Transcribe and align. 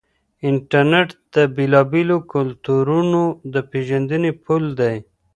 انټرنیټ 0.47 1.09
د 1.35 1.35
بېلابېلو 1.55 2.17
کلتورونو 2.33 3.21
د 3.53 3.55
پیژندنې 3.71 4.31
پل 4.43 4.63
دی. 4.79 4.95